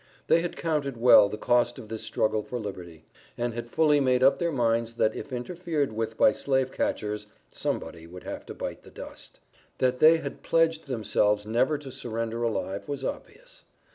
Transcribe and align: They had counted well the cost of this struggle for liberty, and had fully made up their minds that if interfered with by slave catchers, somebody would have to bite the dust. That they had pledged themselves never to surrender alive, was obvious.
They 0.25 0.39
had 0.41 0.57
counted 0.57 0.97
well 0.97 1.29
the 1.29 1.37
cost 1.37 1.77
of 1.77 1.87
this 1.87 2.01
struggle 2.01 2.41
for 2.41 2.57
liberty, 2.59 3.05
and 3.37 3.53
had 3.53 3.69
fully 3.69 3.99
made 3.99 4.23
up 4.23 4.39
their 4.39 4.51
minds 4.51 4.93
that 4.95 5.15
if 5.15 5.31
interfered 5.31 5.93
with 5.93 6.17
by 6.17 6.31
slave 6.31 6.71
catchers, 6.71 7.27
somebody 7.51 8.07
would 8.07 8.23
have 8.23 8.43
to 8.47 8.55
bite 8.55 8.81
the 8.81 8.89
dust. 8.89 9.39
That 9.77 9.99
they 9.99 10.17
had 10.17 10.41
pledged 10.41 10.87
themselves 10.87 11.45
never 11.45 11.77
to 11.77 11.91
surrender 11.91 12.41
alive, 12.41 12.87
was 12.87 13.05
obvious. 13.05 13.63